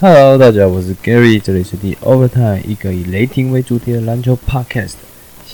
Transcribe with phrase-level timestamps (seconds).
[0.00, 4.92] Hello，大家好，我是 Gary，这里是 The Overtime 一个以雷霆为主题的篮球 Podcast，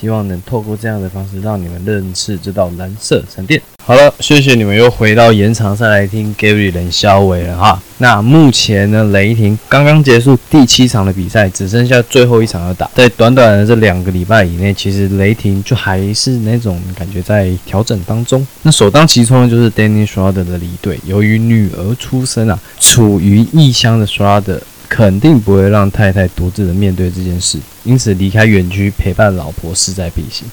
[0.01, 3.61] 希望能透过这样的方式让你们认识这道蓝色闪电。
[3.87, 7.81] 好了，谢谢你们又回到延长赛来听 Gary 冷肖伟了哈。
[7.99, 12.91] 那目前呢，雷霆刚刚结束第七场的比赛，只剩下最后一场要打。
[12.95, 18.47] 在短短的这两个礼拜以内，其实雷霆就还是那种感觉在调整当中。
[18.63, 24.61] 那首当其冲的就是 Danny Schroder 的离队，由于女儿出生啊，处于异乡的 Schroder。
[24.95, 30.47] 肯定不会让太太独自的面对这件事，因此离开园区陪伴老婆势在必行。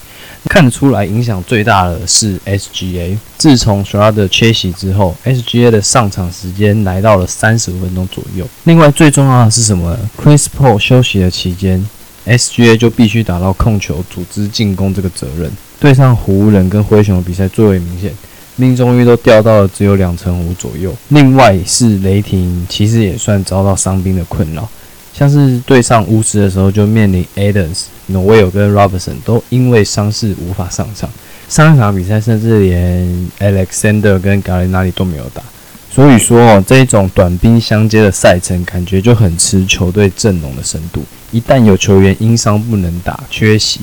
[0.50, 3.16] 看得出来，影响最大的是 SGA。
[3.38, 8.44] 自从 s h r a d 缺席之后，SGA 的上场时间来到了三十五分钟左右。
[8.64, 11.88] 另外最重要的是什么？Chris Paul 休息的期间
[12.26, 15.48] ，SGA 就必须打到控球、组织进攻这个责任。
[15.78, 18.12] 对上湖人跟灰熊的比赛最为明显。
[18.56, 20.94] 命中率都掉到了只有两成五左右。
[21.08, 24.68] 另外是雷霆，其实也算遭到伤兵的困扰，
[25.12, 31.08] 像是对上巫师的时候就面临 Adams、Noel 跟 Roberson 都因为伤势无法上场。
[31.48, 35.42] 上一场比赛甚至连 Alexander 跟 Gallinari 都没有打。
[35.90, 41.04] 所以说哦，这种短兵相接的赛程，感觉就很吃球队阵容的深度。
[41.30, 43.80] 一旦有球员因伤不能打、缺席。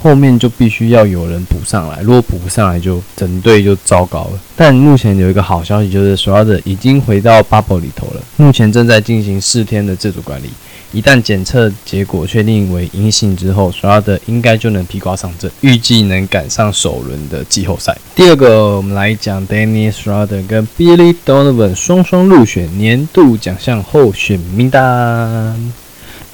[0.00, 4.40] 后面就必须要有人补上来，如果补不上来，就整队就糟糕了。
[4.54, 10.50] 但目前有一个好消息，就是 s h r a d e r 已经回到 bubble 里头了，目前正在进行四天的自主管理。
[10.92, 17.96] 一旦检测结果确定为阴性之后 s h r a d e r 应该就能披挂上阵，预计能赶上首轮的季后赛。
[18.14, 25.85] 第二个，我们来讲 Danny s h r a d e r 跟 Billy Donovan 双双入选年度奖项候选名单。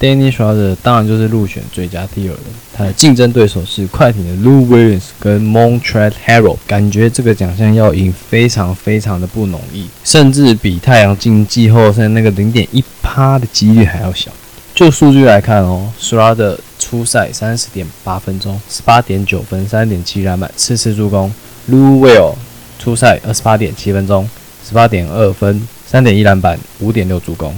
[0.03, 2.39] Danny Schroeder 当然就是入选最佳第二人，
[2.75, 14.33] 他的竞争对手是快艇的 Lou Williams 跟 Montrezl Harrell，感觉这个奖项要赢非常非常的不容易，甚至比太阳进季后赛那个零点一趴的几率还要小。
[14.75, 21.33] 就数据来看哦，Schroeder 初赛三十点八分钟，十八点九分，三点七篮板，四次助攻。
[21.71, 22.35] Lou Will
[22.81, 24.29] 初赛二十八点七分钟，
[24.67, 27.55] 十八点二分，三点一篮板，五点六助攻。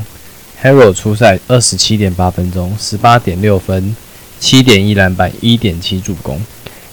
[0.65, 3.95] Hero 出赛二十七点八分钟，十八点六分，
[4.41, 6.41] 七点一篮板，一点七助攻。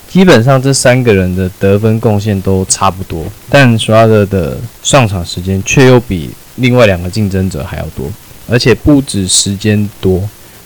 [0.09, 8.11] 基本上这三个人的得分贡献都差不多，但 s h r o d e r 的上场时间却又比另外两个竞争者还要多，
[8.49, 10.21] 而且不止时间多。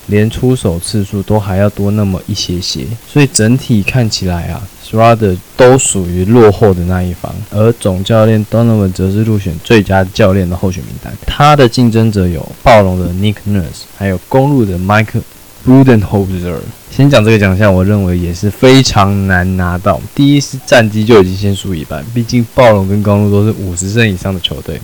[0.08, 11.12] 连出手次数都还要多那么一些些，所以整体看起来啊 s h r a d e r 都属于落后的那一方，而总教练 Donovan 则是入选最佳教练的候选名单。
[11.26, 15.22] 他的竞争者有暴龙的 Nick Nurse，还有公路的 Mike
[15.66, 16.58] Budenholzer。
[16.92, 20.00] 先讲这个奖项，我认为也是非常难拿到。
[20.14, 24.80] 第一是战绩就已经先输一半，毕竟暴龙跟公路都是五十胜以上的球队。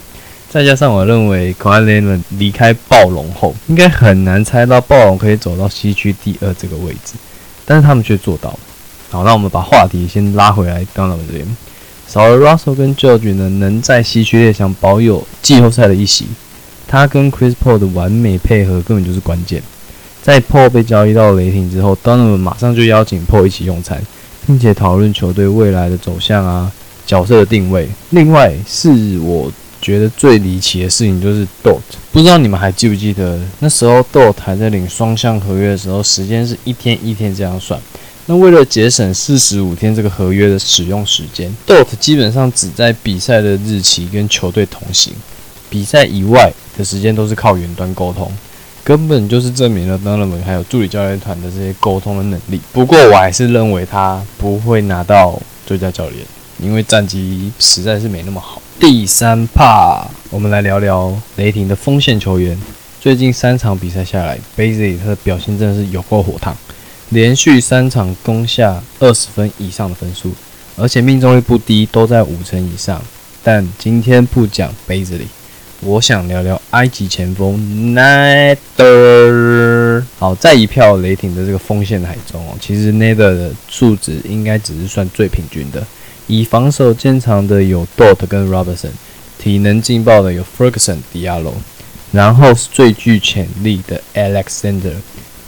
[0.52, 7.14] 再加上我认为 k a w a 离开暴龙后，应该很难猜到暴龙可以走到西区第二这个位置，
[7.66, 8.60] 但是他们却做到了。
[9.10, 11.48] 好，那我们把话题先拉回来，到我们这边，
[12.06, 16.26] 少了 Russell 跟 George 呢，能在西区列强保有季后赛的一席，
[16.86, 19.64] 他跟 Chris Paul 的完美配合根本就是关键。
[20.22, 24.02] 在 Paul 被交易到雷霆之后，Donovan 马上就邀请 Paul 一起用餐，
[24.46, 26.70] 并且讨论球队未来的走向啊，
[27.06, 27.88] 角色的定位。
[28.10, 29.50] 另外是我。
[29.82, 31.80] 觉得最离奇的事情就是 Dot，
[32.12, 37.80] 不知道你们还记不记得那时候 Dot 还在领双向合约的时候，时间是一天一天这样算。
[38.28, 45.12] 那为了节省四十五天这个合约的使用时间，Dot 基本上只在比赛的日期跟球队同行，
[45.70, 48.32] 比赛以外的时间都是靠远端沟通，
[48.84, 52.62] 根本就是证明了 d o n o 还有助理教练团的这些沟通的能力。
[52.72, 56.24] 不过我还是认为他不会拿到最佳教练，
[56.60, 58.61] 因为战绩实在是没那么好。
[58.82, 62.60] 第三趴，我们来聊聊雷霆的锋线球员。
[63.00, 66.58] 最近三场比赛下来 b a z y 他的表现真的是有够火烫，
[67.10, 70.32] 连续三场攻下二十分以上的分数，
[70.76, 73.00] 而且命中率不低，都在五成以上。
[73.44, 75.28] 但今天不讲 b a z y
[75.82, 77.60] 我想聊聊埃及前锋
[77.94, 78.44] Nader。
[80.18, 85.86] 好，在一票雷霆的这个锋线海中哦，其实 Nader 的数值应该只是算最平均的。
[86.32, 88.92] 以防守见长的有 Dot 跟 Robertson，
[89.38, 91.52] 体能劲爆的有 Ferguson、Diallo，
[92.14, 94.94] 然后是最具潜力的 Alexander。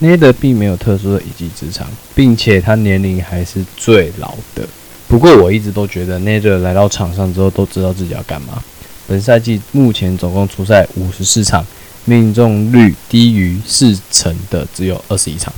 [0.01, 4.67] Nader 并没有特殊的一技之长，并且他年龄还是最老的。
[5.07, 8.61] 不过我一直都觉得 Nader 来到场上之后都知道自己要干嘛。
[9.07, 11.65] 本赛季目前总共出赛五十四场，
[12.03, 15.53] 命中率低于四成的只有二十一场。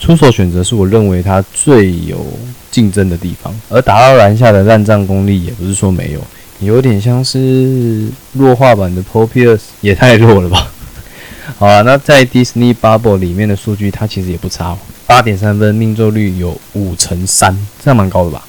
[0.00, 2.24] 出手选择是我认为他最有
[2.70, 6.20] 竞争的地方，而打到篮下的烂战功力也不是说没有，
[6.60, 10.72] 有点像是弱化版的 Paul Pierce，也太弱了吧。
[11.58, 18.44] 好啊，那在 Disney Bubble 里面的数据，它其实也不差，八点三分，命中率有五成三，这样蛮高的吧？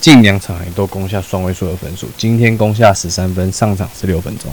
[0.00, 4.50] 近两场也都攻下双位数的分数，今天攻下十三分，上场十六分钟。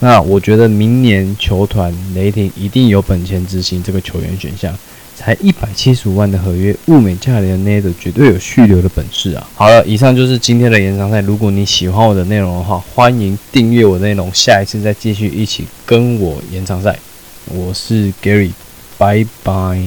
[0.00, 4.76] 那我觉得明年球团雷霆一定有本钱执行这个球员选项。
[5.16, 9.48] 才一百七十五万的合约，物美价廉的 Nader 绝对有续留的本事啊！
[9.54, 11.20] 好了，以上就是今天的延长赛。
[11.20, 16.98] 如果你喜欢我的内容的话，欢迎订阅我的内容，下一次再继续一起跟我延长赛。
[17.46, 18.50] 我是 Gary，
[18.98, 19.78] 拜拜。